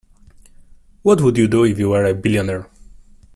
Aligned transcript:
What 1.03 1.21
would 1.21 1.37
you 1.37 1.47
do 1.47 1.63
if 1.63 1.77
you 1.77 1.89
were 1.89 2.05
a 2.05 2.15
billionaire? 2.15 2.67